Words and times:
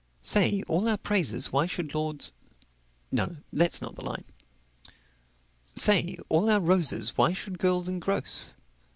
"Say, 0.23 0.63
all 0.67 0.87
our 0.87 0.97
praises 0.97 1.53
why 1.53 1.67
should 1.67 1.93
lords" 1.93 2.31
No, 3.11 3.37
that's 3.53 3.83
not 3.83 3.95
the 3.97 4.03
line. 4.03 4.23
"Say, 5.75 6.17
all 6.27 6.49
our 6.49 6.59
roses 6.59 7.15
why 7.17 7.33
should 7.33 7.59
girls 7.59 7.87
engross?" 7.87 8.55